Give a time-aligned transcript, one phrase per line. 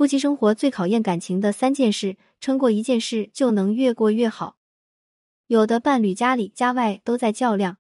[0.00, 4.56] 夫妻生活最考验感情的三件事，撑过一件事就能越过越好。
[5.46, 7.76] 有的伴侣家里家外都在较量，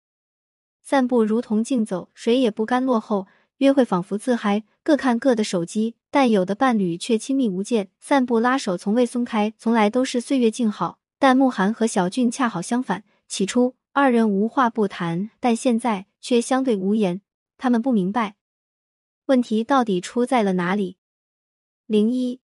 [0.80, 5.96] 散步如同竞走，谁也不甘落后；约会仿佛自嗨，各看各的手机。
[6.12, 11.00] 但有的伴侣却亲密无间，散步拉手从未松开，从来都是岁月静好。
[11.18, 17.22] 但慕寒和小俊恰好相反，起初二人无话不谈，但现在却相对无言。
[17.58, 18.36] 他们不明白
[19.26, 20.98] 问题到底出在了哪里。
[21.94, 22.40] 零一，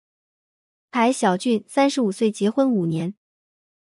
[0.90, 3.14] 台小俊三十五岁，结婚五年。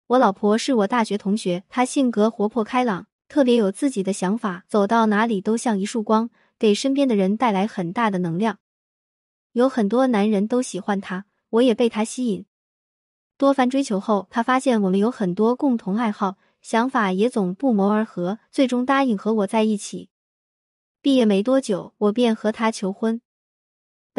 [0.06, 8.60] 我老婆是我大学同学，她性格活泼开朗，特别有自己的想法，走到哪里都像一束光，给身边的人带来很大的能量。
[9.50, 12.46] 有很多男人都喜欢她，我也被她吸引。
[13.36, 20.10] 多番追求后，他发现我们有很多共同爱好，想法也总不谋而合，最终答应和我在一起。
[21.02, 23.20] 毕业没多久，我便和他求婚。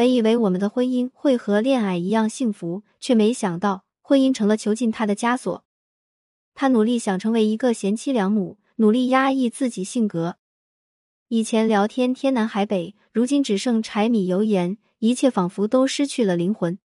[0.02, 5.64] 本以为我们的婚姻会和恋爱一样幸福，却没想到婚姻成了囚禁他的枷锁。
[6.56, 10.38] 他努力想成为一个贤妻良母，努力压抑自己性格。
[11.28, 14.80] 以前聊天天南海北，如今只剩柴米油盐。
[14.98, 16.80] 一切仿佛都失去了灵魂，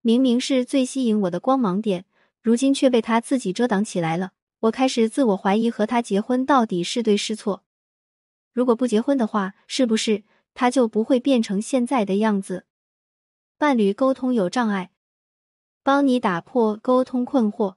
[0.00, 2.04] 明明是最吸引我的光芒点，
[2.40, 4.30] 如今却被他自己遮挡起来了。
[4.60, 7.64] 我开始自我怀疑，和他结婚到底是对是错？
[8.52, 10.22] 如果不结婚的话，是不是
[10.54, 12.66] 他就不会变成现在的样子？
[13.56, 14.90] 伴侣沟通有障碍，
[15.82, 17.76] 帮你打破沟通困惑，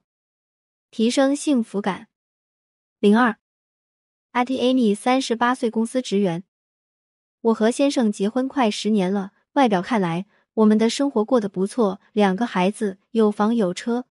[0.91, 2.07] 提升幸福感。
[2.99, 3.37] 零二
[4.31, 6.43] ，IT Amy 三十八岁，公司职员。
[7.41, 9.33] 我和先生结婚快十年了。
[9.53, 14.05] 外表看来，我们的生活过得不错，两个孩子，有房有车。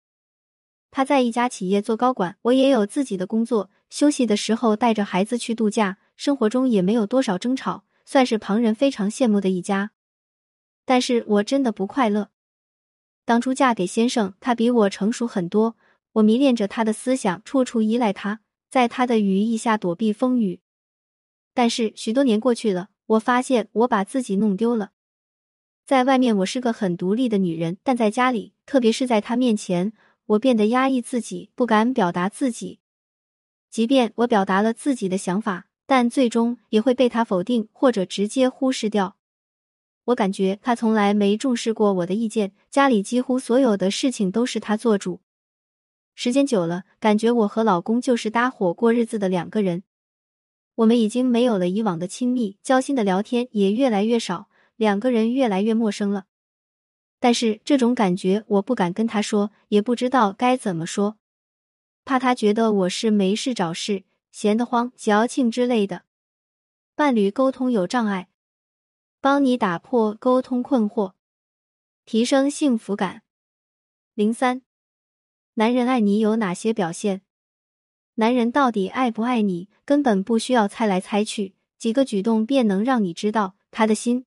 [0.90, 3.70] 他在一家企业做高管，我也有自己的工作。
[3.88, 9.92] 休息的时候带着孩子去度假，生活中也没有多少争吵，算是旁人非常羡慕的一家。
[10.84, 12.28] 但是我真的不快乐。
[13.24, 15.78] 当初嫁给先生，他比我成熟很多，
[16.12, 20.60] 我迷恋着他的思想，处处依赖他，在他的羽翼下躲避风雨。
[21.54, 24.90] 但是许多年过去了，我发现我把自己弄丢了。
[25.86, 29.94] 在外面，我是个很独立的女人，但在家里，特别是在他面前，
[30.26, 32.80] 我变得压抑自己，不敢表达自己。
[33.70, 39.18] 即便我表达了自己的想法，但最终也会被他否定或者直接忽视掉。
[40.04, 45.20] 我感觉他从来没重视过我的意见，家里几乎所有的事情都是他做主。
[46.14, 49.82] 时间久了，感觉我和老公就是搭伙过日子的两个人。
[50.76, 54.48] 我们已经没有了以往的亲密，交心的聊天也越来越少。
[54.76, 56.24] 两个人越来越陌生了，
[57.20, 61.18] 但是这种感觉我不敢跟他说，也不知道该怎么说，
[62.06, 66.02] 怕他觉得我是没事找事、闲得慌、矫情之类的。
[66.96, 68.28] 伴侣沟通有障碍，
[69.20, 71.12] 帮你打破沟通困惑，
[72.04, 73.22] 提升幸福感。
[74.14, 74.62] 零三，
[75.54, 77.22] 男人爱你有哪些表现？
[78.14, 84.26] 男人到底爱不爱你，根本不需要猜来猜去，几个举动便能让你知道他的心。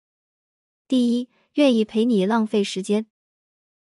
[0.87, 3.07] 第一，愿意陪你浪费时间。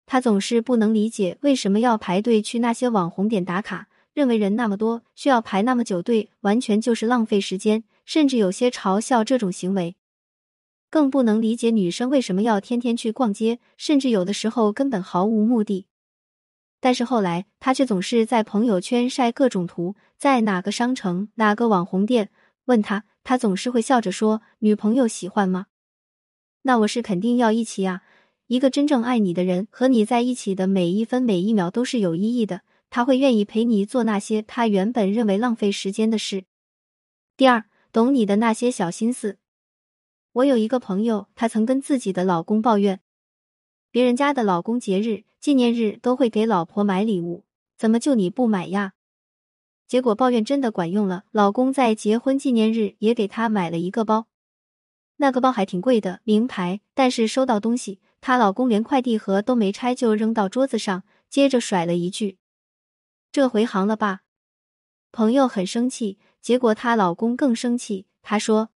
[0.04, 9.96] 他总是不能理解为什么要排队去那些网红点打卡，认为人那么多，需要排那么久队，完全就是浪费时间，甚至有些嘲笑这种行为。
[10.90, 15.86] 更不能理解女生为什么要天天去逛街，甚至有的时候根本毫无目的。
[16.80, 22.28] 但是后来，他却总是在朋友圈晒各种图，在哪个商城、哪个网红店，
[22.66, 25.68] 问他，他总是会笑着说：“女朋友喜欢吗？”
[26.62, 28.02] 那我是肯定要一起啊！
[28.48, 32.60] 一个真正爱你的人，和你在一起的每一分每一秒都是有意义的。
[32.94, 36.44] 他会愿意陪你做那些他原本认为浪费时间的事。
[37.38, 39.38] 第二，懂你的那些小心思。
[40.32, 43.00] 我有一个朋友，她曾跟自己的老公抱怨，
[43.90, 47.46] 别人家的老公节日、纪念日都会给老婆买礼物，
[47.78, 48.92] 怎么就你不买呀？
[49.88, 54.26] 结果抱怨真的管用了，老公在结婚纪念日也给她买了一个包。
[55.16, 56.82] 那个包还挺贵的，名牌。
[56.92, 62.36] 但是收到东西，她老公连快递盒都没拆就扔到桌子上，接着甩了一句
[63.32, 64.20] ：“这回行了吧？”
[65.10, 68.06] 朋友很生气，结果她老公更生气。
[68.22, 68.70] 他说：“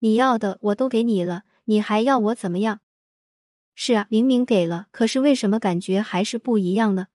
[0.00, 2.80] 你要的我都给你了，你还要我怎么样？”
[3.74, 7.06] 是啊，明明给了，可是为什么感觉还是不一样呢？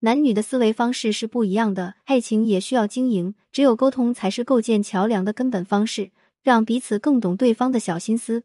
[0.00, 6.10] 男女的思维方式是不一样的，爱情也需要经营，只有沟通才是构建桥梁的根本方式。
[6.42, 8.44] 让彼此更懂对方的小心思。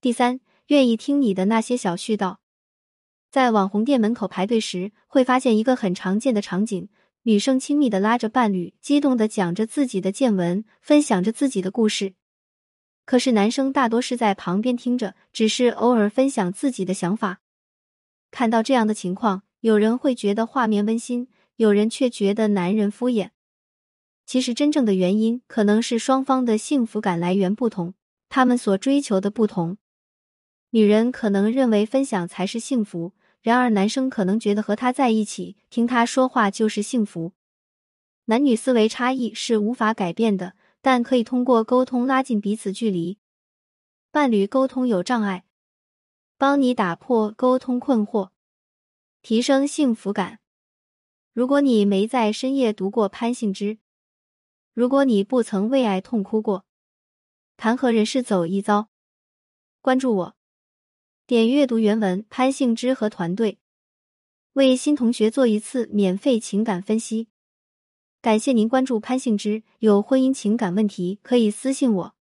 [0.00, 2.38] 第三，愿意听你的那些小絮叨。
[3.36, 6.88] 在网红店门口排队时，会发现一个很常见的场景：
[7.24, 12.14] 女生亲密的拉着伴侣，激动的讲着自己的见闻，分享着自己的故事。
[13.04, 17.40] 可是男生大多是在旁边听着，只是偶尔分享自己的想法。
[18.30, 23.28] 看到这样的情况，有人会觉得画面温馨，有人却觉得男人敷衍。
[24.24, 27.92] 其实真正的原因可能是双方的幸福感来源不同，
[28.30, 29.76] 他们所追求的不同。
[30.70, 33.12] 女人可能认为分享才是幸福，
[33.46, 37.30] 然而男生可能觉得和他在一起，听他说话就是幸福。
[38.24, 43.18] 男女思维差异是无法改变的，但可以通过沟通拉近彼此距离。
[44.10, 45.44] 伴侣沟通有障碍，
[46.36, 48.30] 帮你打破沟通困惑，
[49.22, 50.40] 提升幸福感。
[51.32, 53.78] 如果你没在深夜读过潘幸之，
[54.74, 56.64] 如果你不曾为爱痛哭过，
[57.56, 58.88] 谈何人世走一遭？
[59.80, 60.35] 关注我，
[61.26, 62.24] 点阅读原文。
[62.30, 63.58] 潘幸之和团队
[64.52, 67.26] 为新同学做一次免费情感分析。
[68.22, 72.15] 感谢您关注潘幸之，有婚姻情感问题可以私信我。